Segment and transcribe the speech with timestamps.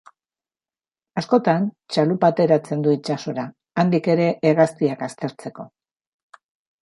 [1.21, 1.65] Askotan,
[1.95, 3.45] txalupa ateratzen du itsasora,
[3.83, 5.67] handik ere hegaztiak aztertzeko.